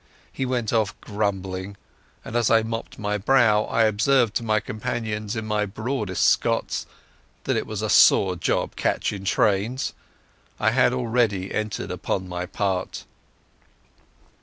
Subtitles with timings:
[0.33, 1.77] He went off grumbling,
[2.25, 6.87] and as I mopped my brow I observed to my companions in my broadest Scots
[7.43, 9.93] that it was a sore job catching trains.
[10.59, 13.03] I had already entered upon my part.